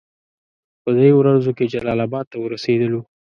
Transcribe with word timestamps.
په 0.83 0.89
دریو 0.97 1.17
ورځو 1.19 1.51
کې 1.57 1.71
جلال 1.73 1.99
اباد 2.05 2.25
ته 2.31 2.37
ورسېدلو. 2.39 3.01